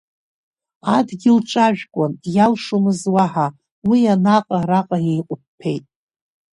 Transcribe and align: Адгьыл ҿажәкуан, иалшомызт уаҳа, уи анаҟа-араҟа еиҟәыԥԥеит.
Адгьыл 0.95 1.39
ҿажәкуан, 1.49 2.13
иалшомызт 2.35 3.05
уаҳа, 3.13 3.47
уи 3.89 3.99
анаҟа-араҟа 4.13 4.97
еиҟәыԥԥеит. 5.11 5.85